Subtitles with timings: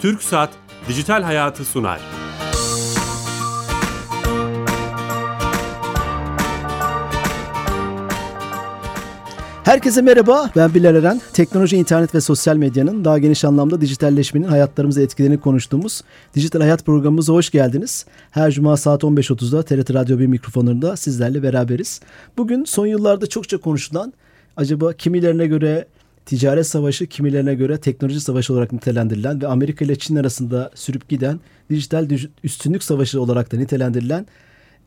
[0.00, 0.50] Türk Saat
[0.88, 2.00] Dijital Hayatı sunar.
[9.64, 11.20] Herkese merhaba, ben Bilal Eren.
[11.32, 16.02] Teknoloji, internet ve sosyal medyanın daha geniş anlamda dijitalleşmenin hayatlarımıza etkilerini konuştuğumuz
[16.34, 18.06] Dijital Hayat programımıza hoş geldiniz.
[18.30, 22.00] Her cuma saat 15.30'da TRT Radyo 1 mikrofonlarında sizlerle beraberiz.
[22.36, 24.12] Bugün son yıllarda çokça konuşulan,
[24.56, 25.86] acaba kimilerine göre
[26.30, 31.40] ticaret savaşı, kimilerine göre teknoloji savaşı olarak nitelendirilen ve Amerika ile Çin arasında sürüp giden
[31.70, 32.08] dijital
[32.44, 34.26] üstünlük savaşı olarak da nitelendirilen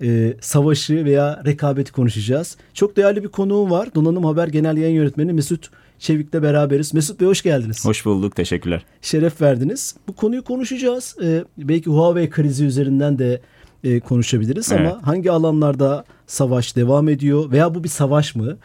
[0.02, 2.58] e, savaşı veya rekabeti konuşacağız.
[2.74, 3.96] Çok değerli bir konuğum var.
[3.96, 6.94] Donanım Haber Genel Yayın Yönetmeni Mesut Çevik'le beraberiz.
[6.94, 7.86] Mesut Bey hoş geldiniz.
[7.86, 8.36] Hoş bulduk.
[8.36, 8.86] Teşekkürler.
[9.02, 9.96] Şeref verdiniz.
[10.08, 11.16] Bu konuyu konuşacağız.
[11.24, 13.42] Ee, belki Huawei krizi üzerinden de
[13.84, 14.88] e, konuşabiliriz evet.
[14.88, 18.58] ama hangi alanlarda savaş devam ediyor veya bu bir savaş mı?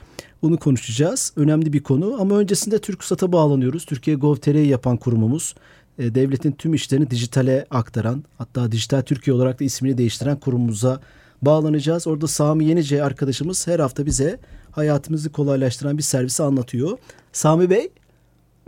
[0.43, 1.33] Bunu konuşacağız.
[1.37, 3.85] Önemli bir konu ama öncesinde TürkSat'a bağlanıyoruz.
[3.85, 5.55] Türkiye Gov.tr'yi yapan kurumumuz.
[5.99, 11.01] E, devletin tüm işlerini dijitale aktaran hatta Dijital Türkiye olarak da ismini değiştiren kurumumuza
[11.43, 12.07] bağlanacağız.
[12.07, 14.39] Orada Sami Yenice arkadaşımız her hafta bize
[14.71, 16.99] hayatımızı kolaylaştıran bir servisi anlatıyor.
[17.33, 17.89] Sami Bey.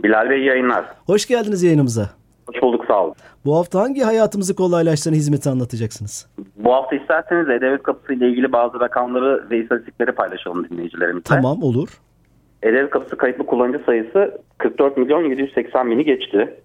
[0.03, 0.85] Bilal Bey yayınlar.
[1.05, 2.20] Hoş geldiniz yayınımıza.
[2.47, 3.13] Hoş bulduk sağ olun.
[3.45, 6.29] Bu hafta hangi hayatımızı kolaylaştıran hizmeti anlatacaksınız?
[6.55, 11.23] Bu hafta isterseniz E-Devlet Kapısı ile ilgili bazı rakamları ve istatistikleri paylaşalım dinleyicilerimizle.
[11.23, 11.89] Tamam olur.
[12.63, 16.57] E-Devlet Kapısı kayıtlı kullanıcı sayısı 44 milyon 780 bini geçti.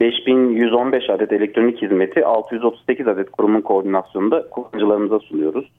[0.00, 5.70] 5115 adet elektronik hizmeti 638 adet kurumun koordinasyonunda kullanıcılarımıza sunuyoruz.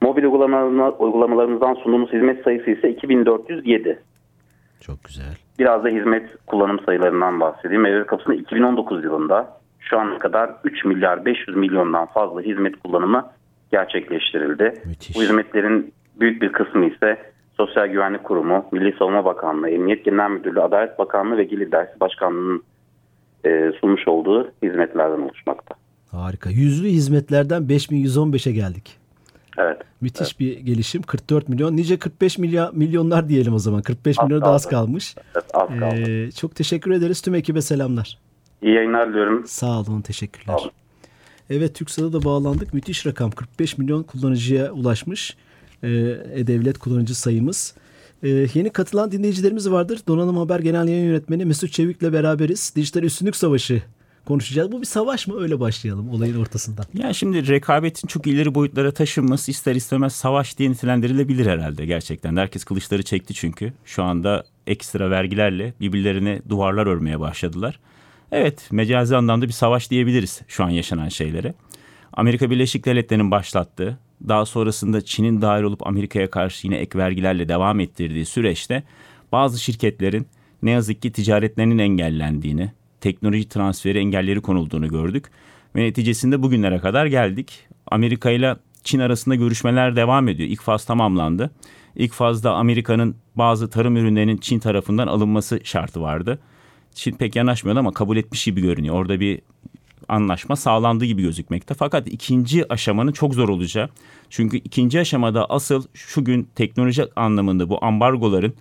[0.00, 4.02] Mobil uygulamalarımızdan sunduğumuz hizmet sayısı ise 2407.
[4.82, 5.36] Çok güzel.
[5.58, 7.86] Biraz da hizmet kullanım sayılarından bahsedeyim.
[7.86, 13.30] Evlilik Kapısı'nda 2019 yılında şu ana kadar 3 milyar 500 milyondan fazla hizmet kullanımı
[13.72, 14.82] gerçekleştirildi.
[14.84, 15.16] Müthiş.
[15.16, 20.60] Bu hizmetlerin büyük bir kısmı ise Sosyal Güvenlik Kurumu, Milli Savunma Bakanlığı, Emniyet Genel Müdürlüğü,
[20.60, 22.62] Adalet Bakanlığı ve Gelir Dersi Başkanlığı'nın
[23.44, 25.74] e, sunmuş olduğu hizmetlerden oluşmakta.
[26.10, 26.50] Harika.
[26.50, 29.01] Yüzlü hizmetlerden 5115'e geldik.
[29.58, 29.78] Evet.
[30.00, 30.40] Müthiş evet.
[30.40, 31.02] bir gelişim.
[31.02, 31.76] 44 milyon.
[31.76, 33.82] Nice 45 milyon, milyonlar diyelim o zaman.
[33.82, 35.14] 45 az milyona da az kalmış.
[35.34, 35.94] Evet, az kaldı.
[36.10, 37.20] Ee, çok teşekkür ederiz.
[37.20, 38.18] Tüm ekibe selamlar.
[38.62, 39.46] İyi yayınlar diliyorum.
[39.46, 40.00] Sağ olun.
[40.00, 40.54] Teşekkürler.
[40.54, 40.70] Sağ olun.
[41.50, 42.74] Evet TürkSat'a da bağlandık.
[42.74, 43.30] Müthiş rakam.
[43.30, 45.36] 45 milyon kullanıcıya ulaşmış.
[45.82, 45.88] Ee,
[46.34, 47.74] E-Devlet kullanıcı sayımız.
[48.22, 50.00] Ee, yeni katılan dinleyicilerimiz vardır.
[50.08, 52.72] Donanım Haber Genel Yayın Yönetmeni Mesut Çevik'le beraberiz.
[52.76, 53.82] Dijital Üstünlük Savaşı
[54.24, 54.72] konuşacağız.
[54.72, 55.40] Bu bir savaş mı?
[55.40, 56.84] Öyle başlayalım olayın ortasından.
[56.94, 62.36] Ya şimdi rekabetin çok ileri boyutlara taşınması ister istemez savaş diye nitelendirilebilir herhalde gerçekten.
[62.36, 63.72] Herkes kılıçları çekti çünkü.
[63.84, 67.78] Şu anda ekstra vergilerle birbirlerine duvarlar örmeye başladılar.
[68.32, 71.54] Evet mecazi anlamda bir savaş diyebiliriz şu an yaşanan şeylere.
[72.12, 77.80] Amerika Birleşik Devletleri'nin başlattığı daha sonrasında Çin'in dahil olup Amerika'ya karşı yine ek vergilerle devam
[77.80, 78.82] ettirdiği süreçte
[79.32, 80.26] bazı şirketlerin
[80.62, 85.30] ne yazık ki ticaretlerinin engellendiğini, teknoloji transferi engelleri konulduğunu gördük.
[85.76, 87.66] Ve neticesinde bugünlere kadar geldik.
[87.86, 90.48] Amerika ile Çin arasında görüşmeler devam ediyor.
[90.48, 91.50] İlk faz tamamlandı.
[91.96, 96.38] İlk fazda Amerika'nın bazı tarım ürünlerinin Çin tarafından alınması şartı vardı.
[96.94, 98.94] Çin pek yanaşmıyordu ama kabul etmiş gibi görünüyor.
[98.94, 99.40] Orada bir
[100.08, 101.74] anlaşma sağlandığı gibi gözükmekte.
[101.74, 103.88] Fakat ikinci aşamanın çok zor olacağı.
[104.30, 108.54] Çünkü ikinci aşamada asıl şu gün teknoloji anlamında bu ambargoların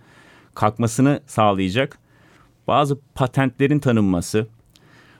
[0.56, 2.01] kalkmasını sağlayacak
[2.72, 4.48] bazı patentlerin tanınması,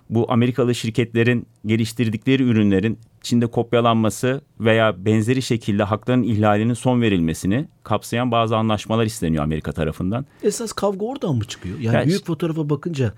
[0.10, 8.32] bu Amerikalı şirketlerin geliştirdikleri ürünlerin Çin'de kopyalanması veya benzeri şekilde hakların ihlalinin son verilmesini kapsayan
[8.32, 10.26] bazı anlaşmalar isteniyor Amerika tarafından.
[10.44, 11.80] Esas kavga oradan mı çıkıyor?
[11.80, 13.14] Yani, yani büyük fotoğrafa bakınca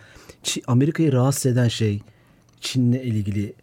[0.67, 2.01] Amerika'yı rahatsız eden şey
[2.61, 3.53] Çin'le ilgili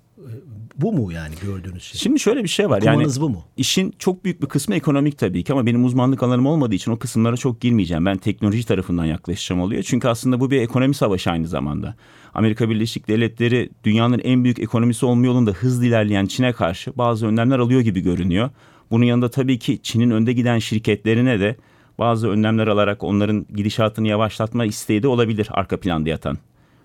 [0.80, 2.00] bu mu yani gördüğünüz şey?
[2.00, 2.78] Şimdi şöyle bir şey var.
[2.78, 3.44] Okumanız yani bu mu?
[3.56, 6.98] İşin çok büyük bir kısmı ekonomik tabii ki ama benim uzmanlık alanım olmadığı için o
[6.98, 8.06] kısımlara çok girmeyeceğim.
[8.06, 9.82] Ben teknoloji tarafından yaklaşacağım oluyor.
[9.82, 11.94] Çünkü aslında bu bir ekonomi savaşı aynı zamanda.
[12.34, 17.58] Amerika Birleşik Devletleri dünyanın en büyük ekonomisi olma yolunda hızlı ilerleyen Çin'e karşı bazı önlemler
[17.58, 18.50] alıyor gibi görünüyor.
[18.90, 21.56] Bunun yanında tabii ki Çin'in önde giden şirketlerine de
[21.98, 26.38] bazı önlemler alarak onların gidişatını yavaşlatma isteği de olabilir arka planda yatan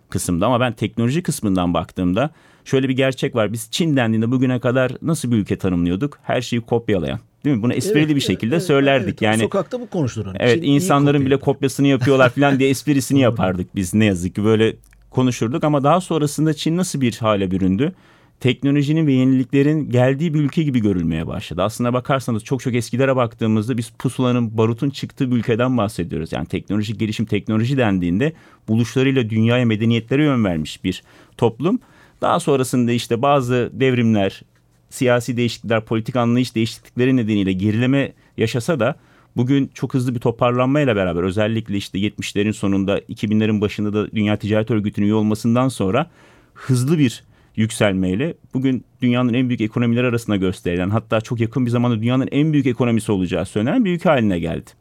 [0.09, 0.45] kısımda.
[0.45, 2.29] Ama ben teknoloji kısmından baktığımda
[2.65, 3.53] şöyle bir gerçek var.
[3.53, 6.19] Biz Çin dendiğinde bugüne kadar nasıl bir ülke tanımlıyorduk?
[6.23, 7.19] Her şeyi kopyalayan.
[7.45, 7.63] Değil mi?
[7.63, 9.07] Bunu esprili evet, bir şekilde evet, söylerdik.
[9.07, 10.25] Evet, yani sokakta bu konuşulur.
[10.25, 10.37] Hani.
[10.39, 14.75] Evet, Çin insanların bile kopyasını yapıyorlar falan diye esprisini yapardık biz ne yazık ki böyle
[15.09, 17.93] konuşurduk ama daha sonrasında Çin nasıl bir hale büründü?
[18.39, 21.63] Teknolojinin ve yeniliklerin geldiği bir ülke gibi görülmeye başladı.
[21.63, 26.31] Aslına bakarsanız çok çok eskilere baktığımızda biz pusulanın, barutun çıktığı bir ülkeden bahsediyoruz.
[26.31, 28.33] Yani teknolojik gelişim, teknoloji dendiğinde
[28.67, 31.03] buluşlarıyla dünyaya, medeniyetlere yön vermiş bir
[31.37, 31.79] toplum.
[32.21, 34.41] Daha sonrasında işte bazı devrimler,
[34.89, 38.95] siyasi değişiklikler, politik anlayış değişiklikleri nedeniyle gerileme yaşasa da
[39.35, 44.71] bugün çok hızlı bir toparlanmayla beraber özellikle işte 70'lerin sonunda 2000'lerin başında da Dünya Ticaret
[44.71, 46.09] Örgütü'nün üye olmasından sonra
[46.53, 47.23] hızlı bir
[47.55, 52.53] yükselmeyle bugün dünyanın en büyük ekonomileri arasında gösterilen hatta çok yakın bir zamanda dünyanın en
[52.53, 54.71] büyük ekonomisi olacağı söylenen bir ülke haline geldi.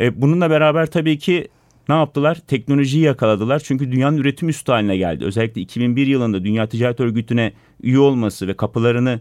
[0.00, 1.48] E, bununla beraber tabii ki
[1.88, 2.38] ne yaptılar?
[2.46, 3.62] Teknolojiyi yakaladılar.
[3.64, 5.24] Çünkü dünyanın üretim üstü haline geldi.
[5.24, 7.52] Özellikle 2001 yılında Dünya Ticaret Örgütü'ne
[7.82, 9.20] üye olması ve kapılarını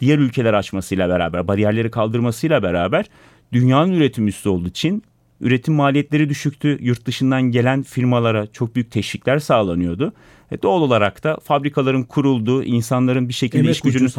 [0.00, 3.06] diğer ülkeler açmasıyla beraber, bariyerleri kaldırmasıyla beraber
[3.52, 5.02] dünyanın üretim üstü olduğu için
[5.40, 6.78] üretim maliyetleri düşüktü.
[6.80, 10.12] Yurt dışından gelen firmalara çok büyük teşvikler sağlanıyordu.
[10.50, 14.10] E doğal olarak da fabrikaların kurulduğu, insanların bir şekilde Emek iş gücünün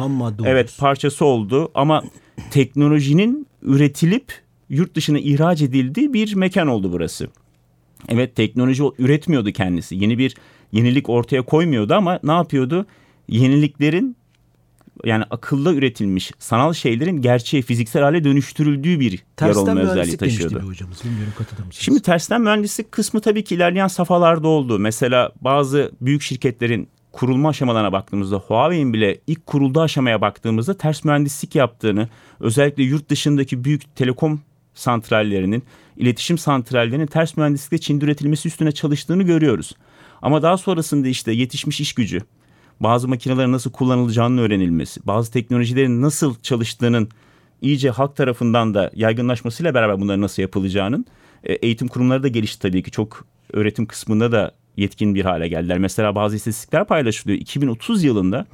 [0.44, 2.02] evet parçası oldu ama
[2.50, 4.32] teknolojinin üretilip
[4.68, 7.28] yurt dışına ihraç edildiği bir mekan oldu burası.
[8.08, 9.96] Evet teknoloji üretmiyordu kendisi.
[9.96, 10.36] Yeni bir
[10.72, 12.86] yenilik ortaya koymuyordu ama ne yapıyordu?
[13.28, 14.16] Yeniliklerin
[15.04, 20.60] yani akılda üretilmiş sanal şeylerin gerçeğe fiziksel hale dönüştürüldüğü bir yer Tersten olma özelliği taşıyordu.
[20.60, 21.04] hocamız.
[21.04, 21.84] Bilmiyorum katılır mısınız?
[21.84, 24.78] Şimdi tersten mühendislik kısmı tabii ki ilerleyen safhalarda oldu.
[24.78, 31.54] Mesela bazı büyük şirketlerin kurulma aşamalarına baktığımızda Huawei'in bile ilk kurulduğu aşamaya baktığımızda ters mühendislik
[31.54, 32.08] yaptığını
[32.40, 34.40] özellikle yurt dışındaki büyük telekom
[34.74, 35.62] santrallerinin,
[35.96, 39.72] iletişim santrallerinin ters mühendislikle Çin'de üretilmesi üstüne çalıştığını görüyoruz.
[40.22, 42.20] Ama daha sonrasında işte yetişmiş iş gücü,
[42.80, 47.08] bazı makinelerin nasıl kullanılacağının öğrenilmesi, bazı teknolojilerin nasıl çalıştığının
[47.62, 51.06] iyice halk tarafından da yaygınlaşmasıyla beraber bunların nasıl yapılacağının
[51.44, 52.90] e, eğitim kurumları da gelişti tabii ki.
[52.90, 55.78] Çok öğretim kısmında da yetkin bir hale geldiler.
[55.78, 57.38] Mesela bazı istatistikler paylaşılıyor.
[57.38, 58.46] 2030 yılında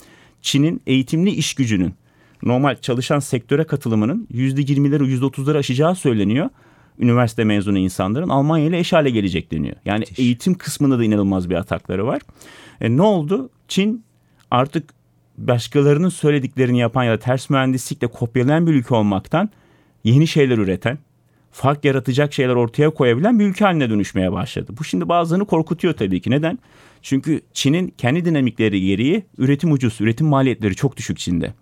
[0.42, 1.94] Çin'in eğitimli iş gücünün
[2.42, 6.50] normal çalışan sektöre katılımının %20'leri %30'ları aşacağı söyleniyor.
[6.98, 9.76] Üniversite mezunu insanların Almanya ile eş hale gelecek deniyor.
[9.84, 12.22] Yani eğitim kısmında da inanılmaz bir atakları var.
[12.80, 13.50] E, ne oldu?
[13.68, 14.04] Çin
[14.56, 14.90] artık
[15.38, 19.50] başkalarının söylediklerini yapan ya da ters mühendislikle kopyalayan bir ülke olmaktan
[20.04, 20.98] yeni şeyler üreten,
[21.52, 24.72] fark yaratacak şeyler ortaya koyabilen bir ülke haline dönüşmeye başladı.
[24.78, 26.30] Bu şimdi bazılarını korkutuyor tabii ki.
[26.30, 26.58] Neden?
[27.02, 31.52] Çünkü Çin'in kendi dinamikleri gereği üretim ucuz, üretim maliyetleri çok düşük Çin'de.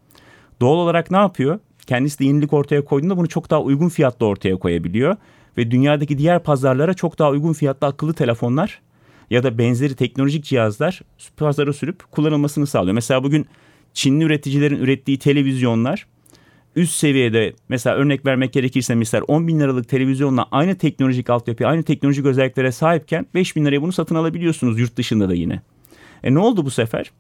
[0.60, 1.58] Doğal olarak ne yapıyor?
[1.86, 5.16] Kendisi de yenilik ortaya koyduğunda bunu çok daha uygun fiyatla ortaya koyabiliyor.
[5.58, 8.80] Ve dünyadaki diğer pazarlara çok daha uygun fiyatlı akıllı telefonlar
[9.30, 11.00] ya da benzeri teknolojik cihazlar
[11.36, 12.94] pazara sürüp kullanılmasını sağlıyor.
[12.94, 13.46] Mesela bugün
[13.94, 16.06] Çinli üreticilerin ürettiği televizyonlar
[16.76, 21.82] üst seviyede mesela örnek vermek gerekirse mesela 10 bin liralık televizyonla aynı teknolojik altyapı, aynı
[21.82, 25.62] teknolojik özelliklere sahipken 5 bin liraya bunu satın alabiliyorsunuz yurt dışında da yine.
[26.24, 27.10] E ne oldu bu sefer?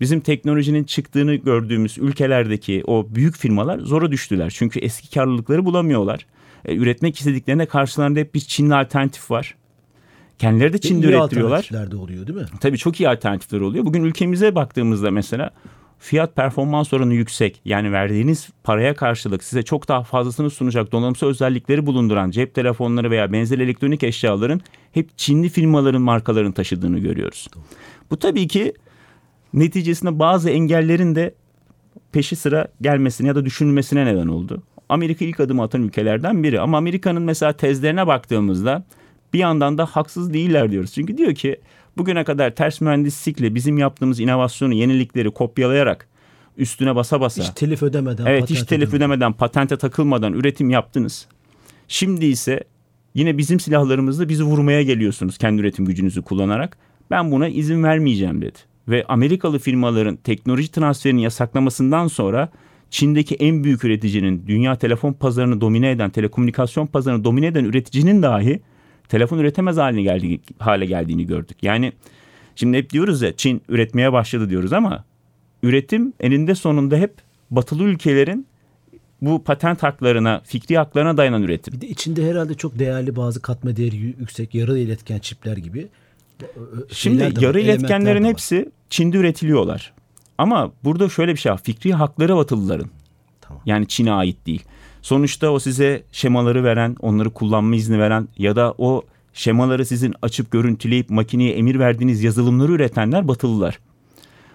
[0.00, 4.52] Bizim teknolojinin çıktığını gördüğümüz ülkelerdeki o büyük firmalar zora düştüler.
[4.56, 6.26] Çünkü eski karlılıkları bulamıyorlar.
[6.64, 9.54] E, üretmek istediklerine karşılarında hep bir Çinli alternatif var.
[10.38, 11.56] Kendileri de Çin'de İyi ürettiriyorlar.
[11.58, 12.46] alternatifler de oluyor değil mi?
[12.60, 13.84] Tabii çok iyi alternatifler oluyor.
[13.84, 15.50] Bugün ülkemize baktığımızda mesela
[15.98, 17.60] fiyat performans oranı yüksek.
[17.64, 23.32] Yani verdiğiniz paraya karşılık size çok daha fazlasını sunacak donanımsal özellikleri bulunduran cep telefonları veya
[23.32, 24.60] benzer elektronik eşyaların
[24.92, 27.48] hep Çinli firmaların markalarını taşıdığını görüyoruz.
[28.10, 28.72] Bu tabii ki
[29.54, 31.34] neticesinde bazı engellerin de
[32.12, 34.62] peşi sıra gelmesine ya da düşünülmesine neden oldu.
[34.88, 38.84] Amerika ilk adımı atan ülkelerden biri ama Amerika'nın mesela tezlerine baktığımızda
[39.32, 40.92] bir yandan da haksız değiller diyoruz.
[40.92, 41.60] Çünkü diyor ki
[41.96, 46.08] bugüne kadar ters mühendislikle bizim yaptığımız inovasyonu, yenilikleri kopyalayarak
[46.56, 47.42] üstüne basa basa.
[47.42, 48.26] Hiç telif ödemeden.
[48.26, 51.26] Evet hiç telif ödemeden, patente takılmadan üretim yaptınız.
[51.88, 52.64] Şimdi ise
[53.14, 56.78] yine bizim silahlarımızla bizi vurmaya geliyorsunuz kendi üretim gücünüzü kullanarak.
[57.10, 58.58] Ben buna izin vermeyeceğim dedi.
[58.88, 62.48] Ve Amerikalı firmaların teknoloji transferini yasaklamasından sonra
[62.90, 68.60] Çin'deki en büyük üreticinin dünya telefon pazarını domine eden, telekomünikasyon pazarını domine eden üreticinin dahi
[69.12, 71.56] telefon üretemez haline, geldi, hale geldiğini gördük.
[71.62, 71.92] Yani
[72.56, 75.04] şimdi hep diyoruz ya Çin üretmeye başladı diyoruz ama
[75.62, 77.14] üretim eninde sonunda hep
[77.50, 78.46] batılı ülkelerin
[79.20, 81.74] bu patent haklarına, fikri haklarına dayanan üretim.
[81.74, 85.88] Bir de içinde herhalde çok değerli bazı katma değeri yüksek yarı iletken çipler gibi.
[86.90, 88.30] Şimdi de var, yarı elementler iletkenlerin var.
[88.30, 89.92] hepsi Çin'de üretiliyorlar.
[90.38, 91.60] Ama burada şöyle bir şey var.
[91.62, 92.90] Fikri hakları Batılıların.
[93.40, 93.62] Tamam.
[93.66, 94.62] Yani Çin'e ait değil.
[95.02, 100.50] Sonuçta o size şemaları veren, onları kullanma izni veren ya da o şemaları sizin açıp
[100.50, 103.78] görüntüleyip makineye emir verdiğiniz yazılımları üretenler Batılılar.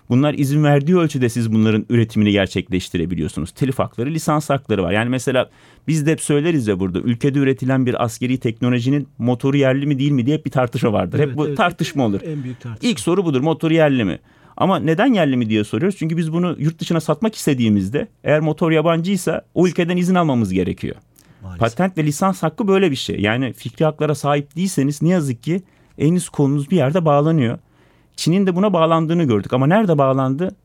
[0.10, 3.52] Bunlar izin verdiği ölçüde siz bunların üretimini gerçekleştirebiliyorsunuz.
[3.52, 4.92] Telif hakları, lisans hakları var.
[4.92, 5.50] Yani mesela
[5.88, 10.12] biz de hep söyleriz ya burada ülkede üretilen bir askeri teknolojinin motoru yerli mi değil
[10.12, 11.20] mi diye hep bir tartışma vardır.
[11.20, 11.58] Evet, hep bu evet.
[11.58, 12.20] tartışma olur.
[12.26, 12.90] En büyük tartışma.
[12.90, 14.20] İlk soru budur motor yerli mi?
[14.58, 15.98] Ama neden yerli mi diye soruyoruz.
[15.98, 20.96] Çünkü biz bunu yurt dışına satmak istediğimizde eğer motor yabancıysa o ülkeden izin almamız gerekiyor.
[21.44, 21.60] Maalesef.
[21.60, 23.20] Patent ve lisans hakkı böyle bir şey.
[23.20, 25.62] Yani fikri haklara sahip değilseniz ne yazık ki
[25.98, 27.58] eliniz kolunuz bir yerde bağlanıyor.
[28.16, 30.56] Çin'in de buna bağlandığını gördük ama nerede bağlandı?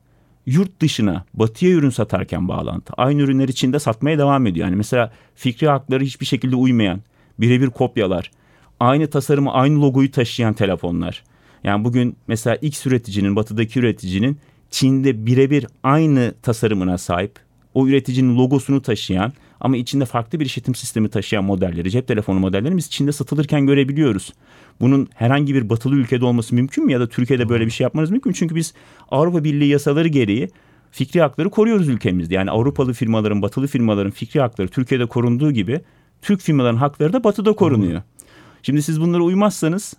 [0.45, 2.93] yurt dışına batıya ürün satarken bağlantı.
[2.97, 4.67] Aynı ürünleri Çin'de satmaya devam ediyor.
[4.67, 7.01] Yani mesela fikri hakları hiçbir şekilde uymayan,
[7.39, 8.31] birebir kopyalar,
[8.79, 11.23] aynı tasarımı, aynı logoyu taşıyan telefonlar.
[11.63, 14.37] Yani bugün mesela X üreticinin, batıdaki üreticinin
[14.71, 17.39] Çin'de birebir aynı tasarımına sahip,
[17.73, 22.77] o üreticinin logosunu taşıyan ama içinde farklı bir işletim sistemi taşıyan modelleri, cep telefonu modellerini
[22.77, 24.33] biz Çin'de satılırken görebiliyoruz.
[24.81, 28.11] Bunun herhangi bir batılı ülkede olması mümkün mü ya da Türkiye'de böyle bir şey yapmanız
[28.11, 28.35] mümkün mü?
[28.35, 28.73] Çünkü biz
[29.11, 30.49] Avrupa Birliği yasaları gereği
[30.91, 32.35] fikri hakları koruyoruz ülkemizde.
[32.35, 35.81] Yani Avrupalı firmaların, batılı firmaların fikri hakları Türkiye'de korunduğu gibi
[36.21, 38.01] Türk firmaların hakları da batıda korunuyor.
[38.63, 39.93] Şimdi siz bunlara uymazsanız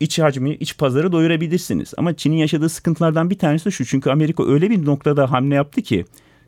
[0.00, 1.94] iç hacmi, iç pazarı doyurabilirsiniz.
[1.96, 3.84] Ama Çin'in yaşadığı sıkıntılardan bir tanesi de şu.
[3.84, 6.04] Çünkü Amerika öyle bir noktada hamle yaptı ki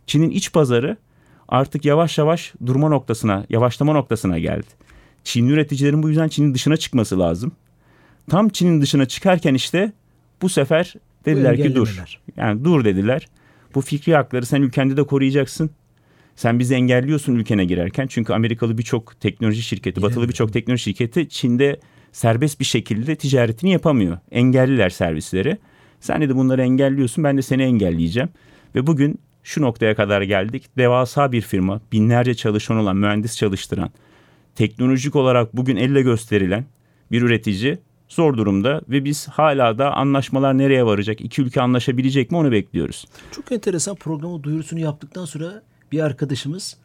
[0.06, 0.96] Çin'in iç pazarı
[1.48, 4.66] artık yavaş yavaş durma noktasına, yavaşlama noktasına geldi.
[5.24, 7.52] Çin üreticilerin bu yüzden Çin'in dışına çıkması lazım.
[8.30, 9.92] Tam Çin'in dışına çıkarken işte
[10.42, 12.02] bu sefer dediler ki dur.
[12.36, 13.28] Yani dur dediler.
[13.74, 15.70] Bu fikri hakları sen ülkende de koruyacaksın.
[16.36, 18.06] Sen bizi engelliyorsun ülkene girerken.
[18.06, 21.80] Çünkü Amerikalı birçok teknoloji şirketi, batılı birçok teknoloji şirketi Çin'de
[22.12, 24.18] serbest bir şekilde ticaretini yapamıyor.
[24.30, 25.58] Engelliler servisleri.
[26.00, 28.28] Sen de bunları engelliyorsun ben de seni engelleyeceğim.
[28.74, 30.64] Ve bugün şu noktaya kadar geldik.
[30.76, 33.90] Devasa bir firma, binlerce çalışan olan, mühendis çalıştıran,
[34.54, 36.64] teknolojik olarak bugün elle gösterilen
[37.12, 42.36] bir üretici zor durumda ve biz hala da anlaşmalar nereye varacak, iki ülke anlaşabilecek mi
[42.36, 43.06] onu bekliyoruz.
[43.30, 45.62] Çok enteresan programı duyurusunu yaptıktan sonra
[45.92, 46.76] bir arkadaşımız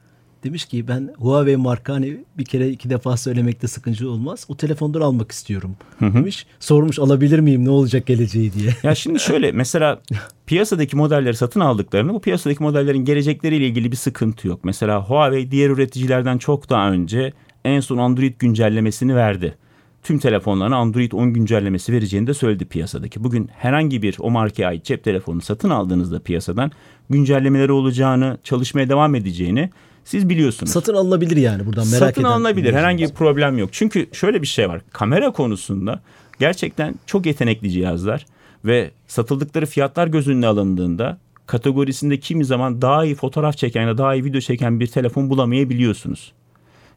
[0.43, 4.45] demiş ki ben Huawei marka hani bir kere iki defa söylemekte sıkıntı olmaz.
[4.49, 6.45] O telefondan almak istiyorum demiş.
[6.59, 8.75] Sormuş alabilir miyim ne olacak geleceği diye.
[8.83, 10.01] Ya şimdi şöyle mesela
[10.45, 14.59] piyasadaki modelleri satın aldıklarında bu piyasadaki modellerin gelecekleriyle ilgili bir sıkıntı yok.
[14.63, 17.33] Mesela Huawei diğer üreticilerden çok daha önce
[17.65, 19.57] en son Android güncellemesini verdi.
[20.03, 23.23] Tüm telefonlarına Android 10 güncellemesi vereceğini de söyledi piyasadaki.
[23.23, 26.71] Bugün herhangi bir o markaya ait cep telefonu satın aldığınızda piyasadan
[27.09, 29.69] güncellemeleri olacağını, çalışmaya devam edeceğini
[30.05, 30.71] siz biliyorsunuz.
[30.71, 32.73] Satın alınabilir yani buradan merak Satın alınabilir.
[32.73, 33.69] Herhangi bir problem yok.
[33.71, 34.81] Çünkü şöyle bir şey var.
[34.91, 36.01] Kamera konusunda
[36.39, 38.25] gerçekten çok yetenekli cihazlar
[38.65, 43.97] ve satıldıkları fiyatlar göz önüne alındığında kategorisinde kimi zaman daha iyi fotoğraf çeken ya da
[43.97, 46.33] daha iyi video çeken bir telefon bulamayabiliyorsunuz.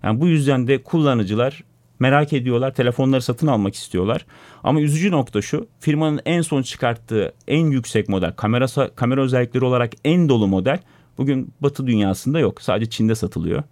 [0.03, 1.65] Yani bu yüzden de kullanıcılar
[1.99, 4.27] merak ediyorlar, telefonları satın almak istiyorlar.
[4.65, 9.93] Ama üzücü nokta şu, firmanın en son çıkarttığı en yüksek model, kamera kamera özellikleri olarak
[10.05, 10.79] en dolu model
[11.19, 12.63] bugün Batı dünyasında yok.
[12.63, 13.63] Sadece Çin'de satılıyor.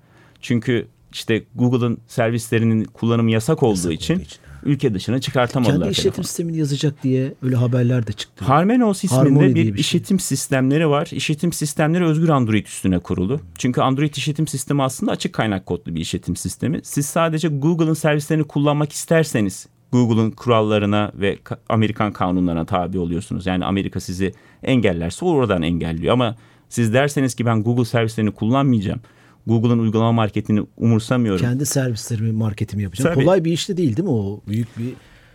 [0.40, 5.78] Çünkü işte Google'ın servislerinin kullanımı yasak olduğu yasak için, için ülke dışına çıkartamadılar.
[5.78, 6.24] Kendi işletim telefonu.
[6.24, 8.44] sistemini yazacak diye öyle haberler de çıktı.
[8.44, 9.80] Harmonious isminde Harmony bir, bir şey.
[9.80, 11.08] işletim sistemleri var.
[11.12, 13.40] İşletim sistemleri özgür Android üstüne kurulu.
[13.58, 16.80] Çünkü Android işletim sistemi aslında açık kaynak kodlu bir işletim sistemi.
[16.82, 23.46] Siz sadece Google'ın servislerini kullanmak isterseniz Google'ın kurallarına ve Amerikan kanunlarına tabi oluyorsunuz.
[23.46, 26.36] Yani Amerika sizi engellerse oradan engelliyor ama
[26.68, 29.00] siz derseniz ki ben Google servislerini kullanmayacağım.
[29.46, 31.40] Google'ın uygulama marketini umursamıyorum.
[31.40, 33.14] Kendi servislerimi marketimi yapacağım.
[33.14, 33.24] Tabii.
[33.24, 34.40] Kolay bir iş de değil değil mi o?
[34.48, 34.92] Büyük bir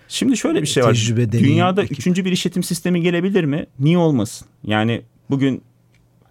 [0.07, 0.93] Şimdi şöyle bir şey var.
[0.93, 1.99] Tecrübe, Dünyada ekip.
[1.99, 3.65] üçüncü bir işletim sistemi gelebilir mi?
[3.79, 4.47] Niye olmasın?
[4.63, 5.61] Yani bugün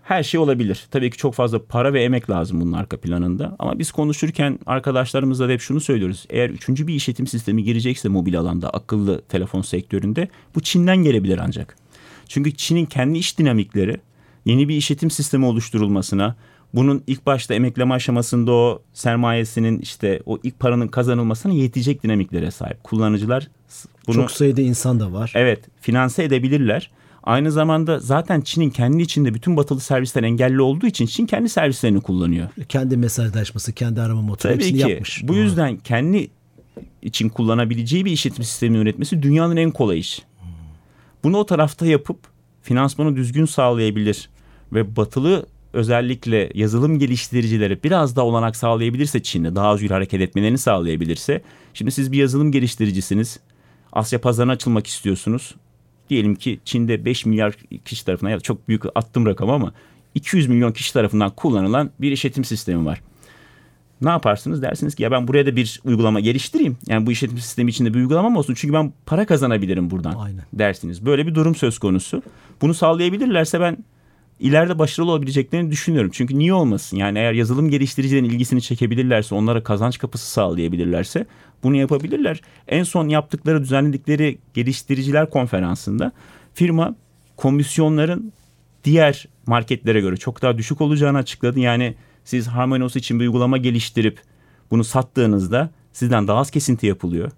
[0.02, 0.86] her şey olabilir.
[0.90, 3.56] Tabii ki çok fazla para ve emek lazım bunun arka planında.
[3.58, 6.26] Ama biz konuşurken arkadaşlarımızla da hep şunu söylüyoruz.
[6.30, 11.76] Eğer üçüncü bir işletim sistemi girecekse mobil alanda, akıllı telefon sektöründe bu Çin'den gelebilir ancak.
[12.28, 14.00] Çünkü Çin'in kendi iş dinamikleri
[14.44, 16.36] yeni bir işletim sistemi oluşturulmasına,
[16.74, 22.84] bunun ilk başta emekleme aşamasında o sermayesinin işte o ilk paranın kazanılmasına yetecek dinamiklere sahip.
[22.84, 23.48] Kullanıcılar
[24.06, 25.32] bunu çok sayıda insan da var.
[25.34, 26.90] Evet, finanse edebilirler.
[27.22, 32.00] Aynı zamanda zaten Çin'in kendi içinde bütün batılı servisler engelli olduğu için Çin kendi servislerini
[32.00, 32.48] kullanıyor.
[32.68, 34.90] Kendi mesajlaşması, kendi arama motoru Tabii hepsini ki.
[34.90, 35.20] yapmış.
[35.24, 36.30] Bu yüzden kendi
[37.02, 40.22] için kullanabileceği bir işletim sistemi üretmesi dünyanın en kolay iş.
[41.24, 42.18] Bunu o tarafta yapıp
[42.62, 44.30] finansmanı düzgün sağlayabilir
[44.72, 51.42] ve batılı özellikle yazılım geliştiricileri biraz daha olanak sağlayabilirse Çin'de daha özgür hareket etmelerini sağlayabilirse
[51.74, 53.40] şimdi siz bir yazılım geliştiricisiniz.
[53.92, 55.54] Asya pazarına açılmak istiyorsunuz.
[56.10, 59.72] Diyelim ki Çin'de 5 milyar kişi tarafından ya çok büyük attım rakam ama
[60.14, 63.00] 200 milyon kişi tarafından kullanılan bir işletim sistemi var.
[64.02, 64.62] Ne yaparsınız?
[64.62, 66.76] Dersiniz ki ya ben buraya da bir uygulama geliştireyim.
[66.86, 68.54] Yani bu işletim sistemi içinde bir uygulamam olsun.
[68.54, 70.44] Çünkü ben para kazanabilirim buradan Aynen.
[70.52, 71.06] dersiniz.
[71.06, 72.22] Böyle bir durum söz konusu.
[72.62, 73.76] Bunu sağlayabilirlerse ben
[74.40, 76.10] ileride başarılı olabileceklerini düşünüyorum.
[76.14, 76.96] Çünkü niye olmasın?
[76.96, 81.26] Yani eğer yazılım geliştiricilerin ilgisini çekebilirlerse, onlara kazanç kapısı sağlayabilirlerse
[81.62, 82.40] bunu yapabilirler.
[82.68, 86.12] En son yaptıkları, düzenledikleri geliştiriciler konferansında
[86.54, 86.94] firma
[87.36, 88.32] komisyonların
[88.84, 91.60] diğer marketlere göre çok daha düşük olacağını açıkladı.
[91.60, 91.94] Yani
[92.28, 94.20] siz Harmonious için bir uygulama geliştirip
[94.70, 97.30] bunu sattığınızda sizden daha az kesinti yapılıyor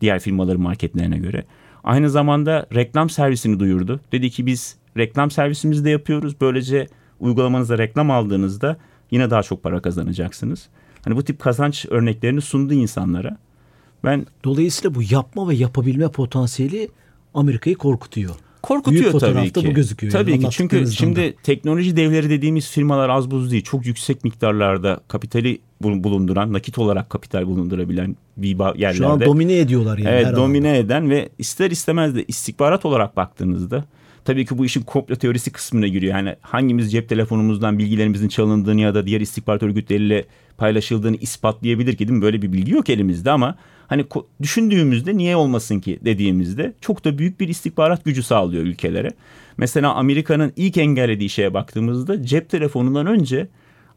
[0.00, 1.44] diğer firmaların marketlerine göre.
[1.84, 4.00] Aynı zamanda reklam servisini duyurdu.
[4.12, 6.40] Dedi ki biz reklam servisimizi de yapıyoruz.
[6.40, 6.86] Böylece
[7.20, 8.76] uygulamanızda reklam aldığınızda
[9.10, 10.68] yine daha çok para kazanacaksınız.
[11.04, 13.36] Hani bu tip kazanç örneklerini sundu insanlara.
[14.04, 16.88] Ben Dolayısıyla bu yapma ve yapabilme potansiyeli
[17.34, 18.34] Amerika'yı korkutuyor.
[18.62, 19.70] Korkutuyor Büyük tabii ki.
[19.70, 23.62] bu gözüküyor Tabii yani ki çünkü şimdi teknoloji devleri dediğimiz firmalar az buz değil.
[23.62, 28.48] Çok yüksek miktarlarda kapitali bu- bulunduran, nakit olarak kapital bulundurabilen bir
[28.78, 28.94] yerlerde.
[28.96, 30.08] Şu an domine ediyorlar yani.
[30.08, 30.78] Evet domine alanda.
[30.80, 33.84] eden ve ister istemez de istihbarat olarak baktığınızda
[34.24, 36.14] tabii ki bu işin komplo teorisi kısmına giriyor.
[36.16, 40.24] Yani hangimiz cep telefonumuzdan bilgilerimizin çalındığını ya da diğer istihbarat örgütleriyle
[40.58, 42.22] paylaşıldığını ispatlayabilir ki değil mi?
[42.22, 43.54] Böyle bir bilgi yok elimizde ama
[43.86, 44.04] hani
[44.42, 49.10] düşündüğümüzde niye olmasın ki dediğimizde çok da büyük bir istihbarat gücü sağlıyor ülkelere.
[49.56, 53.48] Mesela Amerika'nın ilk engellediği şeye baktığımızda cep telefonundan önce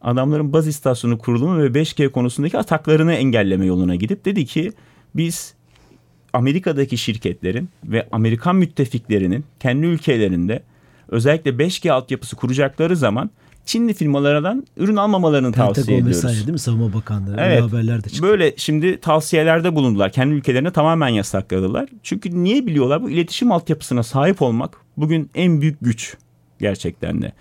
[0.01, 4.71] adamların baz istasyonu kurulumu ve 5G konusundaki ataklarını engelleme yoluna gidip dedi ki
[5.15, 5.53] biz
[6.33, 10.63] Amerika'daki şirketlerin ve Amerikan müttefiklerinin kendi ülkelerinde
[11.07, 13.29] özellikle 5G altyapısı kuracakları zaman
[13.71, 16.17] Çinli firmalardan ürün almamalarını tavsiye Pentagon ediyoruz.
[16.17, 16.59] vesaire değil mi?
[16.59, 17.31] Savunma Bakanlığı.
[17.31, 17.61] Öyle Evet.
[17.61, 18.23] haberler de çıktı.
[18.27, 20.11] Böyle şimdi tavsiyelerde bulundular.
[20.11, 21.89] Kendi ülkelerine tamamen yasakladılar.
[22.03, 23.03] Çünkü niye biliyorlar?
[23.03, 26.17] Bu iletişim altyapısına sahip olmak bugün en büyük güç
[26.59, 27.31] gerçekten de.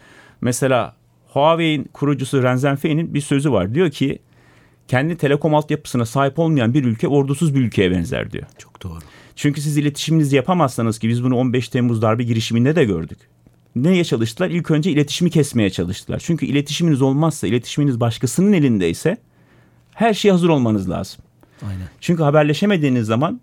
[0.41, 0.97] Mesela
[1.29, 3.75] Huawei'in kurucusu Ren Zhengfei'nin bir sözü var.
[3.75, 4.19] Diyor ki
[4.89, 8.45] kendi telekom altyapısına sahip olmayan bir ülke ordusuz bir ülkeye benzer diyor.
[8.59, 8.99] Çok doğru.
[9.37, 13.19] Çünkü siz iletişiminizi yapamazsanız ki biz bunu 15 Temmuz darbe girişiminde de gördük.
[13.77, 14.51] Neye çalıştılar?
[14.51, 16.23] İlk önce iletişimi kesmeye çalıştılar.
[16.25, 19.17] Çünkü iletişiminiz olmazsa, iletişiminiz başkasının elindeyse
[19.95, 21.21] her şeye hazır olmanız lazım.
[21.63, 21.89] Aynen.
[22.01, 23.41] Çünkü haberleşemediğiniz zaman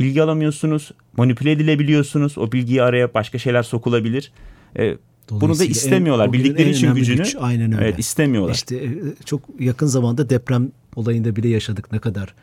[0.00, 2.38] bilgi alamıyorsunuz, manipüle edilebiliyorsunuz.
[2.38, 4.32] O bilgiyi araya başka şeyler sokulabilir.
[4.78, 4.96] Ee,
[5.30, 6.28] bunu da en- istemiyorlar.
[6.28, 7.84] bugünün Bildikleri en için gücünü güç, aynen öyle.
[7.84, 8.54] evet, istemiyorlar.
[8.54, 8.90] İşte e,
[9.24, 12.34] çok yakın zamanda deprem olayında bile yaşadık ne kadar.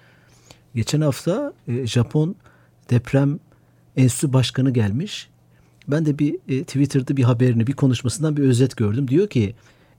[0.75, 2.35] Geçen hafta e, Japon
[2.89, 3.39] deprem
[3.97, 5.29] enstitü başkanı gelmiş.
[5.87, 9.07] Ben de bir e, Twitter'da bir haberini, bir konuşmasından bir özet gördüm.
[9.07, 9.53] Diyor ki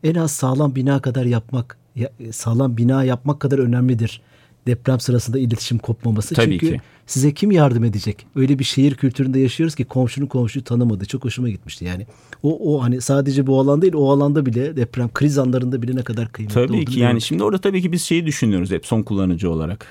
[0.05, 4.21] en az sağlam bina kadar yapmak, ya- e, sağlam bina yapmak kadar önemlidir.
[4.67, 6.35] Deprem sırasında iletişim kopmaması.
[6.35, 6.81] Tabii Çünkü ki.
[7.07, 8.27] size kim yardım edecek?
[8.37, 11.05] Öyle bir şehir kültüründe yaşıyoruz ki komşunun komşuyu tanımadı.
[11.07, 12.07] Çok hoşuma gitmişti yani.
[12.43, 16.03] O, o hani sadece bu alan değil o alanda bile deprem kriz anlarında bile ne
[16.03, 19.03] kadar kıymetli Tabii olduğunu ki yani şimdi orada tabii ki biz şeyi düşünüyoruz hep son
[19.03, 19.87] kullanıcı olarak.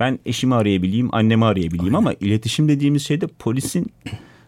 [0.00, 3.86] Ben eşimi arayabileyim, annemi arayabileyim ama iletişim dediğimiz şeyde polisin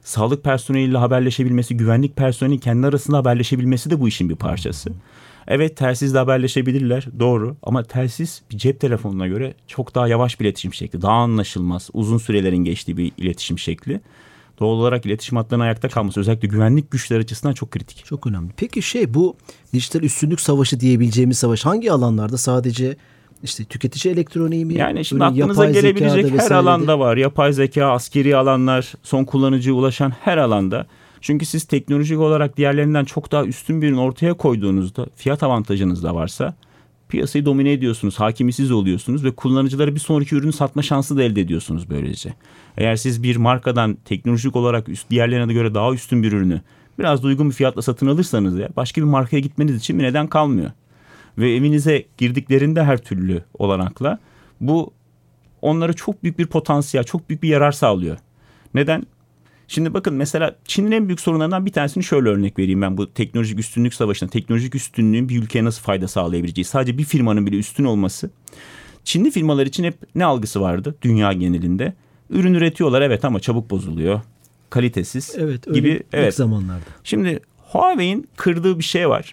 [0.09, 4.90] sağlık personeliyle haberleşebilmesi, güvenlik personelinin kendi arasında haberleşebilmesi de bu işin bir parçası.
[5.47, 10.75] Evet telsizle haberleşebilirler doğru ama telsiz bir cep telefonuna göre çok daha yavaş bir iletişim
[10.75, 11.03] şekli.
[11.03, 14.01] Daha anlaşılmaz, uzun sürelerin geçtiği bir iletişim şekli.
[14.61, 18.05] Doğal olarak iletişim hatlarının ayakta kalması özellikle güvenlik güçleri açısından çok kritik.
[18.05, 18.51] Çok önemli.
[18.57, 19.37] Peki şey bu
[19.73, 22.97] dijital üstünlük savaşı diyebileceğimiz savaş hangi alanlarda sadece
[23.42, 24.74] işte tüketici elektroniği mi?
[24.74, 27.16] Yani şimdi Böyle aklınıza gelebilecek her alanda var.
[27.16, 30.87] Yapay zeka, askeri alanlar, son kullanıcıya ulaşan her alanda.
[31.20, 36.14] Çünkü siz teknolojik olarak diğerlerinden çok daha üstün bir ürün ortaya koyduğunuzda fiyat avantajınız da
[36.14, 36.55] varsa
[37.09, 41.40] piyasayı domine ediyorsunuz, hakimi siz oluyorsunuz ve kullanıcılara bir sonraki ürünü satma şansı da elde
[41.40, 42.35] ediyorsunuz böylece.
[42.77, 46.61] Eğer siz bir markadan teknolojik olarak üst, diğerlerine göre daha üstün bir ürünü
[46.98, 50.27] biraz da uygun bir fiyatla satın alırsanız ya başka bir markaya gitmeniz için bir neden
[50.27, 50.70] kalmıyor.
[51.38, 54.18] Ve evinize girdiklerinde her türlü olanakla
[54.61, 54.92] bu
[55.62, 58.18] onlara çok büyük bir potansiyel, çok büyük bir yarar sağlıyor.
[58.74, 59.07] Neden?
[59.68, 63.59] Şimdi bakın mesela Çin'in en büyük sorunlarından bir tanesini şöyle örnek vereyim ben bu teknolojik
[63.59, 64.31] üstünlük savaşında.
[64.31, 66.64] Teknolojik üstünlüğün bir ülkeye nasıl fayda sağlayabileceği.
[66.64, 68.31] Sadece bir firmanın bile üstün olması.
[69.05, 71.94] Çinli firmalar için hep ne algısı vardı dünya genelinde?
[72.31, 74.20] Ürün üretiyorlar evet ama çabuk bozuluyor.
[74.70, 76.03] Kalitesiz Evet öyle gibi.
[76.12, 76.35] Evet.
[76.35, 76.85] zamanlarda.
[77.05, 79.33] Şimdi Huawei'in kırdığı bir şey var.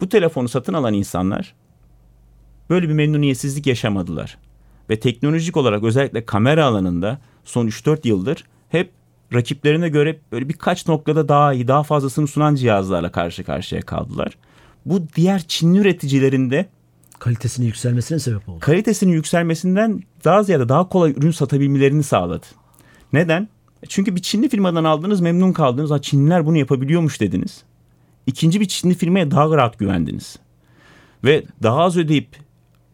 [0.00, 1.54] Bu telefonu satın alan insanlar
[2.70, 4.38] böyle bir memnuniyetsizlik yaşamadılar.
[4.90, 8.92] Ve teknolojik olarak özellikle kamera alanında son 3-4 yıldır hep
[9.34, 14.38] rakiplerine göre böyle birkaç noktada daha iyi, daha fazlasını sunan cihazlarla karşı karşıya kaldılar.
[14.86, 16.66] Bu diğer Çinli üreticilerin de
[17.18, 18.58] Kalitesinin yükselmesine sebep oldu.
[18.60, 22.46] kalitesinin yükselmesinden daha ziyade daha kolay ürün satabilmelerini sağladı.
[23.12, 23.48] Neden?
[23.88, 25.90] Çünkü bir Çinli firmadan aldınız memnun kaldınız.
[25.90, 27.64] Ha Çinliler bunu yapabiliyormuş dediniz.
[28.26, 30.36] İkinci bir Çinli firmaya daha rahat güvendiniz.
[31.24, 32.28] Ve daha az ödeyip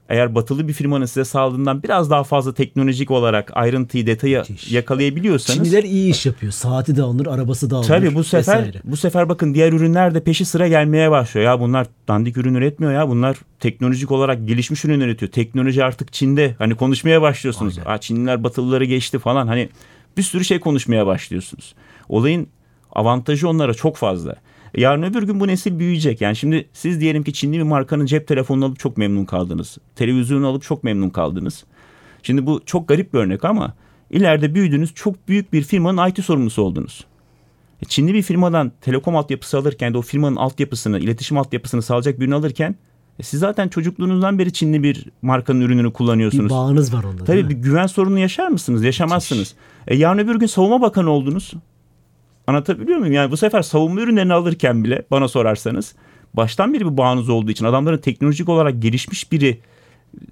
[0.09, 4.73] eğer batılı bir firmanın size sağladığından biraz daha fazla teknolojik olarak ayrıntıyı, detayı Müthiş.
[4.73, 6.53] yakalayabiliyorsanız Çinliler iyi iş yapıyor.
[6.53, 7.89] Saati de alınır, arabası da alınır.
[7.89, 8.81] Tabii bu sefer vesaire.
[8.85, 11.47] bu sefer bakın diğer ürünler de peşi sıra gelmeye başlıyor.
[11.47, 13.09] Ya bunlar dandik ürün üretmiyor ya.
[13.09, 15.33] Bunlar teknolojik olarak gelişmiş ürün üretiyor.
[15.33, 16.55] Teknoloji artık Çin'de.
[16.59, 17.79] Hani konuşmaya başlıyorsunuz.
[17.79, 17.91] Aynen.
[17.91, 19.47] Aa, Çinliler batılıları geçti falan.
[19.47, 19.69] Hani
[20.17, 21.75] bir sürü şey konuşmaya başlıyorsunuz.
[22.09, 22.49] Olayın
[22.93, 24.37] avantajı onlara çok fazla.
[24.77, 26.21] Yarın öbür gün bu nesil büyüyecek.
[26.21, 29.79] Yani şimdi siz diyelim ki Çinli bir markanın cep telefonunu alıp çok memnun kaldınız.
[29.97, 31.65] Televizyonu alıp çok memnun kaldınız.
[32.23, 33.75] Şimdi bu çok garip bir örnek ama
[34.11, 37.05] ileride büyüdünüz çok büyük bir firmanın IT sorumlusu oldunuz.
[37.89, 42.77] Çinli bir firmadan telekom altyapısı alırken de o firmanın altyapısını, iletişim altyapısını sağlayacak birini alırken
[43.19, 46.45] e siz zaten çocukluğunuzdan beri Çinli bir markanın ürününü kullanıyorsunuz.
[46.45, 47.25] Bir bağınız var onda.
[47.25, 48.85] Tabii bir güven sorunu yaşar mısınız?
[48.85, 49.55] Yaşamazsınız.
[49.89, 51.53] E, yarın öbür gün savunma bakanı oldunuz.
[52.53, 53.15] Anlatabiliyor muyum?
[53.15, 55.95] Yani bu sefer savunma ürünlerini alırken bile bana sorarsanız
[56.35, 59.61] baştan beri bir bağınız olduğu için adamların teknolojik olarak gelişmiş biri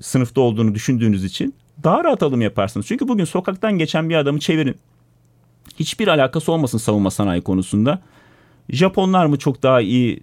[0.00, 1.54] sınıfta olduğunu düşündüğünüz için
[1.84, 2.86] daha rahat alım yaparsınız.
[2.86, 4.76] Çünkü bugün sokaktan geçen bir adamı çevirin.
[5.78, 8.02] Hiçbir alakası olmasın savunma sanayi konusunda.
[8.70, 10.20] Japonlar mı çok daha iyi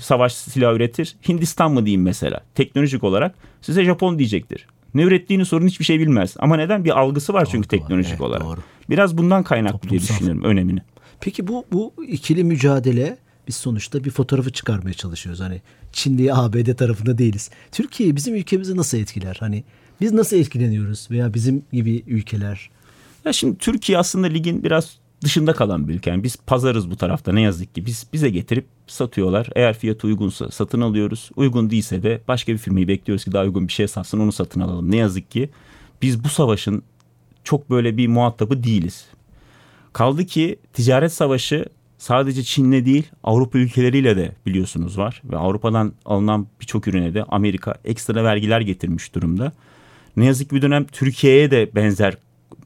[0.00, 1.16] savaş silah üretir?
[1.28, 2.40] Hindistan mı diyeyim mesela?
[2.54, 4.66] Teknolojik olarak size Japon diyecektir.
[4.94, 6.34] Ne ürettiğini sorun hiçbir şey bilmez.
[6.38, 6.84] Ama neden?
[6.84, 8.46] Bir algısı var çünkü Algı teknolojik var, evet, olarak.
[8.46, 8.60] Doğru.
[8.90, 9.90] Biraz bundan kaynaklı Toplumsal.
[9.90, 10.80] diye düşünüyorum önemini.
[11.20, 15.40] Peki bu bu ikili mücadele biz sonuçta bir fotoğrafı çıkarmaya çalışıyoruz.
[15.40, 17.50] Hani Çinli ABD tarafında değiliz.
[17.72, 19.36] Türkiye bizim ülkemizi nasıl etkiler?
[19.40, 19.64] Hani
[20.00, 22.70] biz nasıl etkileniyoruz veya bizim gibi ülkeler?
[23.24, 26.10] Ya şimdi Türkiye aslında ligin biraz dışında kalan bir ülke.
[26.10, 27.86] Yani biz pazarız bu tarafta ne yazık ki.
[27.86, 29.48] Biz bize getirip satıyorlar.
[29.54, 31.30] Eğer fiyatı uygunsa satın alıyoruz.
[31.36, 34.60] Uygun değilse de başka bir firmayı bekliyoruz ki daha uygun bir şey satsın onu satın
[34.60, 34.90] alalım.
[34.90, 35.50] Ne yazık ki
[36.02, 36.82] biz bu savaşın
[37.44, 39.06] çok böyle bir muhatabı değiliz.
[39.94, 41.64] Kaldı ki ticaret savaşı
[41.98, 45.22] sadece Çin'le değil Avrupa ülkeleriyle de biliyorsunuz var.
[45.24, 49.52] Ve Avrupa'dan alınan birçok ürüne de Amerika ekstra vergiler getirmiş durumda.
[50.16, 52.16] Ne yazık ki bir dönem Türkiye'ye de benzer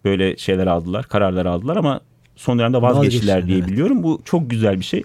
[0.05, 2.01] böyle şeyler aldılar, kararlar aldılar ama
[2.37, 3.69] son dönemde vazgeçtiler diye evet.
[3.69, 4.03] biliyorum.
[4.03, 5.03] Bu çok güzel bir şey.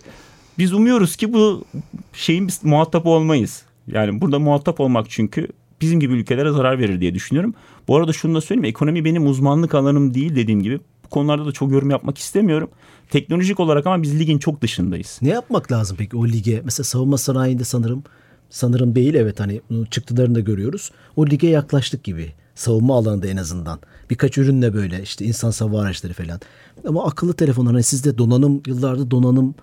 [0.57, 1.65] Biz umuyoruz ki bu
[2.13, 3.63] şeyin biz muhatap olmayız.
[3.87, 5.47] Yani burada muhatap olmak çünkü
[5.81, 7.53] bizim gibi ülkelere zarar verir diye düşünüyorum.
[7.87, 8.65] Bu arada şunu da söyleyeyim.
[8.65, 10.79] Ekonomi benim uzmanlık alanım değil dediğim gibi.
[11.13, 12.69] Konularda da çok yorum yapmak istemiyorum.
[13.09, 15.19] Teknolojik olarak ama biz ligin çok dışındayız.
[15.21, 16.61] Ne yapmak lazım peki o lige?
[16.65, 18.03] Mesela savunma sanayinde sanırım
[18.49, 20.91] sanırım değil evet hani çıktılarını da görüyoruz.
[21.15, 23.79] O lige yaklaştık gibi savunma alanında en azından.
[24.09, 26.39] Birkaç ürünle böyle işte insan hava araçları falan.
[26.87, 29.55] Ama akıllı telefonlar hani sizde donanım yıllarda donanım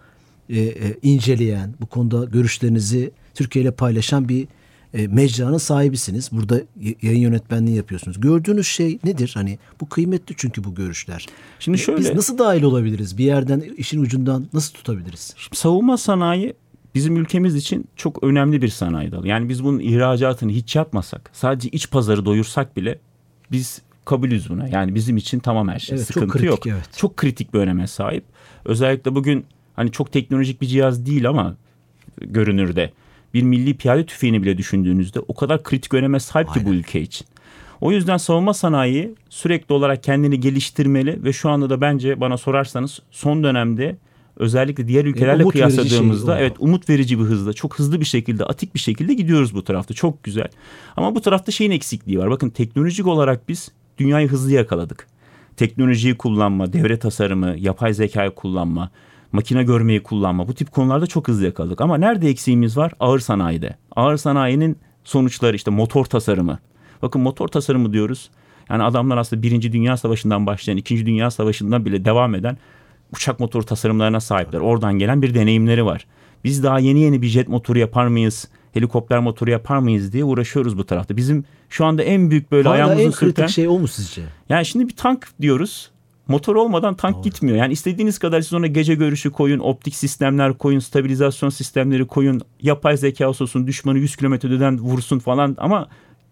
[0.49, 4.49] e, e, inceleyen bu konuda görüşlerinizi Türkiye ile paylaşan bir
[4.95, 6.29] e, mecranın sahibisiniz.
[6.33, 6.61] Burada
[7.03, 8.21] yayın yönetmenliği yapıyorsunuz.
[8.21, 9.31] Gördüğünüz şey nedir?
[9.35, 11.27] Hani bu kıymetli çünkü bu görüşler.
[11.59, 13.19] Şimdi e, şöyle biz nasıl dahil olabiliriz?
[13.19, 15.35] Bir yerden işin ucundan nasıl tutabiliriz?
[15.37, 16.55] Şimdi savunma sanayi
[16.95, 19.29] bizim ülkemiz için çok önemli bir sanayi dalı.
[19.29, 22.99] Yani biz bunun ihracatını hiç yapmasak, sadece iç pazarı doyursak bile
[23.53, 24.69] biz kabulüz buna.
[24.69, 25.97] Yani bizim için tamam her şey.
[25.97, 26.67] Evet, Sıkıntı çok kritik, yok.
[26.67, 26.97] Evet.
[26.97, 28.25] Çok kritik bir öneme sahip.
[28.65, 31.57] Özellikle bugün hani çok teknolojik bir cihaz değil ama
[32.21, 32.93] görünürde
[33.35, 36.61] bir milli piyade tüfeğini bile düşündüğünüzde o kadar kritik öneme sahip Aynen.
[36.61, 37.27] ki bu ülke için.
[37.81, 43.01] O yüzden savunma sanayi sürekli olarak kendini geliştirmeli ve şu anda da bence bana sorarsanız
[43.11, 43.97] son dönemde
[44.37, 48.45] özellikle diğer ülkelerle umut kıyasladığımızda şey evet umut verici bir hızla çok hızlı bir şekilde
[48.45, 50.49] atik bir şekilde gidiyoruz bu tarafta çok güzel.
[50.97, 52.31] Ama bu tarafta şeyin eksikliği var.
[52.31, 55.07] Bakın teknolojik olarak biz dünyayı hızlı yakaladık.
[55.57, 58.91] Teknolojiyi kullanma, devre tasarımı, yapay zekayı kullanma,
[59.33, 61.81] makine görmeyi kullanma bu tip konularda çok hızlı yakaladık.
[61.81, 62.93] Ama nerede eksiğimiz var?
[63.01, 63.77] Ağır sanayide.
[63.97, 66.59] Ağır sanayinin sonuçları işte motor tasarımı.
[67.03, 68.31] Bakın motor tasarımı diyoruz.
[68.71, 72.59] Yani adamlar aslında Birinci Dünya Savaşı'ndan başlayan, İkinci Dünya Savaşı'ndan bile devam eden
[73.13, 74.61] uçak motoru tasarımlarına sahipler.
[74.61, 76.07] Oradan gelen bir deneyimleri var.
[76.45, 78.49] Biz daha yeni yeni bir jet motoru yapar mıyız?
[78.73, 81.17] Helikopter motoru yapar mıyız diye uğraşıyoruz bu tarafta.
[81.17, 84.23] Bizim şu anda en büyük böyle Hala ayağımızın en kritik şey o mu sizce?
[84.49, 85.91] Yani şimdi bir tank diyoruz.
[86.31, 87.23] Motor olmadan tank Doğru.
[87.23, 87.57] gitmiyor.
[87.59, 92.97] Yani istediğiniz kadar siz ona gece görüşü koyun, optik sistemler koyun, stabilizasyon sistemleri koyun, yapay
[92.97, 95.89] zeka olsun, düşmanı 100 kilometreden vursun falan ama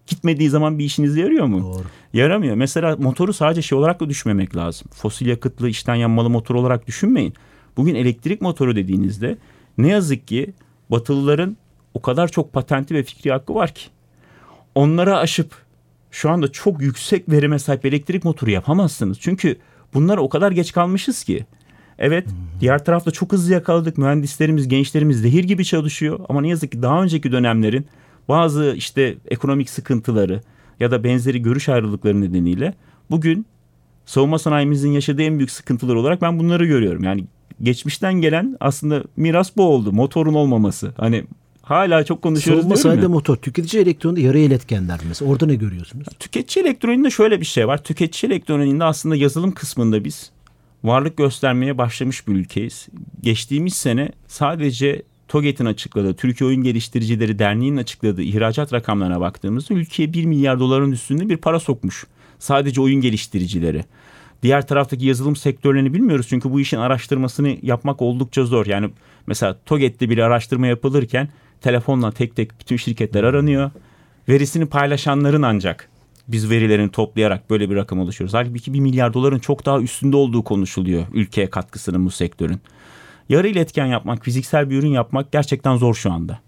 [0.07, 1.61] gitmediği zaman bir işinize yarıyor mu?
[1.61, 1.83] Doğru.
[2.13, 2.55] Yaramıyor.
[2.55, 4.87] Mesela motoru sadece şey olarak da düşünmemek lazım.
[4.93, 7.33] Fosil yakıtlı işten yanmalı motor olarak düşünmeyin.
[7.77, 9.37] Bugün elektrik motoru dediğinizde
[9.77, 10.53] ne yazık ki
[10.89, 11.57] Batılıların
[11.93, 13.85] o kadar çok patenti ve fikri hakkı var ki.
[14.75, 15.55] Onlara aşıp
[16.11, 19.19] şu anda çok yüksek verime sahip elektrik motoru yapamazsınız.
[19.19, 19.57] Çünkü
[19.93, 21.45] bunlara o kadar geç kalmışız ki.
[21.99, 22.27] Evet
[22.59, 23.97] diğer tarafta çok hızlı yakaladık.
[23.97, 26.19] Mühendislerimiz, gençlerimiz zehir gibi çalışıyor.
[26.29, 27.85] Ama ne yazık ki daha önceki dönemlerin
[28.29, 30.41] bazı işte ekonomik sıkıntıları
[30.79, 32.73] ya da benzeri görüş ayrılıkları nedeniyle
[33.11, 33.45] bugün
[34.05, 37.03] savunma sanayimizin yaşadığı en büyük sıkıntılar olarak ben bunları görüyorum.
[37.03, 37.25] Yani
[37.61, 39.91] geçmişten gelen aslında miras bu oldu.
[39.91, 40.93] Motorun olmaması.
[40.97, 41.23] Hani
[41.69, 43.35] hala çok konuşuyoruz Savunma sanayide motor.
[43.35, 45.31] Tüketici elektronunda yarı iletkenler mesela.
[45.31, 46.07] Orada ne görüyorsunuz?
[46.19, 47.83] Tüketici elektronikinde şöyle bir şey var.
[47.83, 50.31] Tüketici elektronikinde aslında yazılım kısmında biz
[50.83, 52.87] varlık göstermeye başlamış bir ülkeyiz.
[53.21, 60.25] Geçtiğimiz sene sadece TOGET'in açıkladığı, Türkiye Oyun Geliştiricileri Derneği'nin açıkladığı ihracat rakamlarına baktığımızda ülkeye 1
[60.25, 62.05] milyar doların üstünde bir para sokmuş.
[62.39, 63.85] Sadece oyun geliştiricileri.
[64.43, 68.65] Diğer taraftaki yazılım sektörlerini bilmiyoruz çünkü bu işin araştırmasını yapmak oldukça zor.
[68.65, 68.89] Yani
[69.27, 71.29] mesela TOGET'te bir araştırma yapılırken
[71.61, 73.71] telefonla tek tek bütün şirketler aranıyor.
[74.29, 75.89] Verisini paylaşanların ancak
[76.27, 78.33] biz verilerini toplayarak böyle bir rakam oluşuyoruz.
[78.33, 82.61] Halbuki 1 milyar doların çok daha üstünde olduğu konuşuluyor ülkeye katkısının bu sektörün.
[83.29, 86.39] Yarı iletken yapmak, fiziksel bir ürün yapmak gerçekten zor şu anda.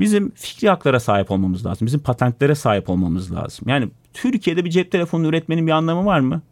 [0.00, 1.86] Bizim fikri haklara sahip olmamız lazım.
[1.86, 3.68] Bizim patentlere sahip olmamız lazım.
[3.68, 6.42] Yani Türkiye'de bir cep telefonu üretmenin bir anlamı var mı?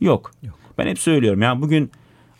[0.00, 0.30] Yok.
[0.42, 0.58] Yok.
[0.78, 1.42] Ben hep söylüyorum.
[1.42, 1.90] Yani bugün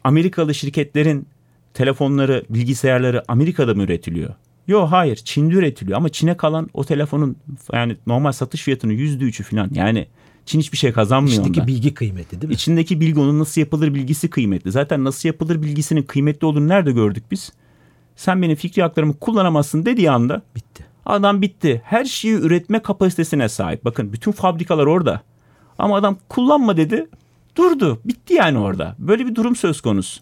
[0.04, 1.26] Amerikalı şirketlerin
[1.74, 4.34] telefonları, bilgisayarları Amerika'da mı üretiliyor?
[4.68, 7.36] Yok hayır Çin'de üretiliyor ama Çin'e kalan o telefonun
[7.72, 10.06] yani normal satış fiyatının yüzde üçü falan yani
[10.46, 11.66] Çin hiçbir şey kazanmıyor İçindeki ondan.
[11.66, 12.54] bilgi kıymetli değil mi?
[12.54, 14.72] İçindeki bilgi onun nasıl yapılır bilgisi kıymetli.
[14.72, 17.52] Zaten nasıl yapılır bilgisinin kıymetli olduğunu nerede gördük biz?
[18.16, 20.86] Sen benim fikri haklarımı kullanamazsın dediği anda bitti.
[21.06, 21.82] Adam bitti.
[21.84, 23.84] Her şeyi üretme kapasitesine sahip.
[23.84, 25.22] Bakın bütün fabrikalar orada.
[25.78, 27.06] Ama adam kullanma dedi.
[27.56, 28.00] Durdu.
[28.04, 28.96] Bitti yani orada.
[28.98, 30.20] Böyle bir durum söz konusu.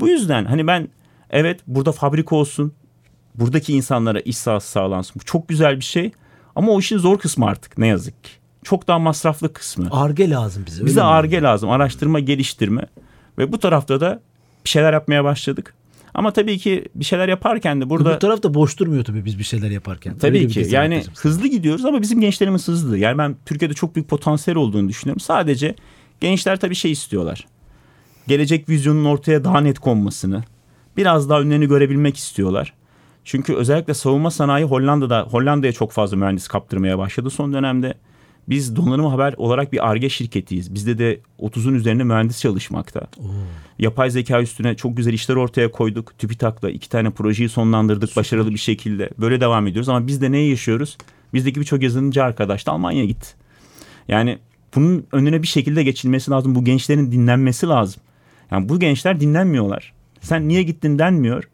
[0.00, 0.88] Bu yüzden hani ben
[1.30, 2.72] evet burada fabrika olsun.
[3.34, 5.20] Buradaki insanlara iş sahası sağlansın.
[5.20, 6.12] Bu çok güzel bir şey.
[6.56, 8.30] Ama o işin zor kısmı artık ne yazık ki.
[8.64, 9.88] Çok daha masraflı kısmı.
[9.90, 10.86] Arge lazım bize.
[10.86, 11.70] Bize arge lazım.
[11.70, 12.86] Araştırma, geliştirme.
[13.38, 14.20] Ve bu tarafta da
[14.64, 15.74] bir şeyler yapmaya başladık.
[16.14, 18.14] Ama tabii ki bir şeyler yaparken de burada...
[18.14, 20.18] Bu tarafta boş durmuyor tabii biz bir şeyler yaparken.
[20.18, 22.98] Tabii ki yani hızlı gidiyoruz ama bizim gençlerimiz hızlı.
[22.98, 25.20] Yani ben Türkiye'de çok büyük potansiyel olduğunu düşünüyorum.
[25.20, 25.74] Sadece
[26.20, 27.46] gençler tabii şey istiyorlar.
[28.28, 30.44] Gelecek vizyonun ortaya daha net konmasını,
[30.96, 32.72] biraz daha önlerini görebilmek istiyorlar.
[33.24, 37.94] Çünkü özellikle savunma sanayi Hollanda'da Hollanda'ya çok fazla mühendis kaptırmaya başladı son dönemde.
[38.48, 40.74] Biz donanım haber olarak bir ARGE şirketiyiz.
[40.74, 43.00] Bizde de 30'un üzerinde mühendis çalışmakta.
[43.00, 43.28] Oo.
[43.78, 46.18] Yapay zeka üstüne çok güzel işler ortaya koyduk.
[46.18, 48.20] TÜBİTAK'la iki tane projeyi sonlandırdık Süper.
[48.20, 49.10] başarılı bir şekilde.
[49.18, 50.98] Böyle devam ediyoruz ama biz de neyi yaşıyoruz?
[51.34, 53.28] Bizdeki birçok yazılımcı arkadaş da Almanya'ya gitti.
[54.08, 54.38] Yani
[54.74, 56.54] bunun önüne bir şekilde geçilmesi lazım.
[56.54, 58.02] Bu gençlerin dinlenmesi lazım.
[58.50, 59.92] Yani bu gençler dinlenmiyorlar.
[60.20, 61.44] Sen niye gittin denmiyor.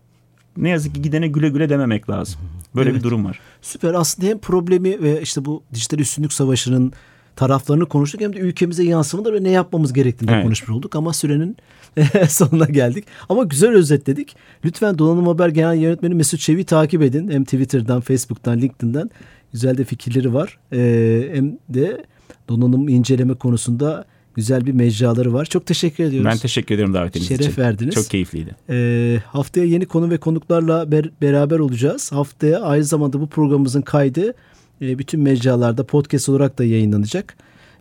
[0.61, 2.41] Ne yazık ki gidene güle güle dememek lazım.
[2.75, 2.99] Böyle evet.
[2.99, 3.41] bir durum var.
[3.63, 3.95] Süper.
[3.95, 6.93] Aslında hem problemi ve işte bu dijital üstünlük savaşının
[7.37, 10.45] taraflarını konuştuk hem de ülkemize yansımaları ve ne yapmamız gerektiğini evet.
[10.45, 11.57] konuşmuş olduk ama sürenin
[12.29, 13.05] sonuna geldik.
[13.29, 14.37] Ama güzel özetledik.
[14.65, 17.31] Lütfen Donanım Haber Genel Yönetmeni Mesut Çevi takip edin.
[17.31, 19.11] Hem Twitter'dan, Facebook'tan, LinkedIn'den
[19.53, 20.59] güzel de fikirleri var.
[20.73, 22.05] Ee, hem de
[22.49, 25.45] donanım inceleme konusunda güzel bir mecraları var.
[25.45, 26.31] Çok teşekkür ediyoruz.
[26.33, 27.51] Ben teşekkür ederim davetiniz Şeref için.
[27.51, 27.95] Şeref verdiniz.
[27.95, 28.57] Çok keyifliydi.
[28.71, 32.13] Ee, haftaya yeni konu ve konuklarla ber- beraber olacağız.
[32.13, 34.35] Haftaya aynı zamanda bu programımızın kaydı
[34.83, 37.37] e, bütün mecralarda podcast olarak da yayınlanacak.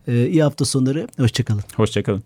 [0.08, 1.08] E, iyi hafta sonları.
[1.18, 1.64] Hoşçakalın.
[1.76, 2.24] Hoşçakalın.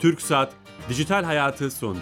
[0.00, 0.52] Türk Saat
[0.88, 2.00] Dijital Hayatı sondu.